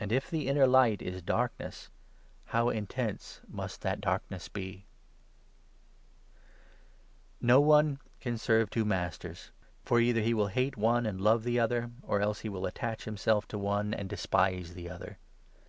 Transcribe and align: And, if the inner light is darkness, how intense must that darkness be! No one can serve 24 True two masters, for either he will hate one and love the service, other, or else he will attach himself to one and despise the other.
And, 0.00 0.10
if 0.10 0.28
the 0.28 0.48
inner 0.48 0.66
light 0.66 1.00
is 1.00 1.22
darkness, 1.22 1.88
how 2.46 2.68
intense 2.68 3.40
must 3.46 3.80
that 3.82 4.00
darkness 4.00 4.48
be! 4.48 4.86
No 7.40 7.60
one 7.60 8.00
can 8.18 8.38
serve 8.38 8.70
24 8.70 8.70
True 8.72 8.82
two 8.82 8.84
masters, 8.86 9.50
for 9.84 10.00
either 10.00 10.22
he 10.22 10.34
will 10.34 10.48
hate 10.48 10.76
one 10.76 11.06
and 11.06 11.20
love 11.20 11.44
the 11.44 11.58
service, 11.58 11.62
other, 11.62 11.90
or 12.02 12.20
else 12.20 12.40
he 12.40 12.48
will 12.48 12.66
attach 12.66 13.04
himself 13.04 13.46
to 13.46 13.56
one 13.56 13.94
and 13.94 14.08
despise 14.08 14.74
the 14.74 14.90
other. 14.90 15.16